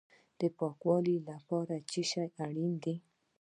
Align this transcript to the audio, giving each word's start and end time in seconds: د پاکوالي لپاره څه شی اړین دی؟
د 0.39 0.41
پاکوالي 0.57 1.17
لپاره 1.29 1.75
څه 1.89 2.01
شی 2.11 2.25
اړین 2.45 2.73
دی؟ 2.83 2.95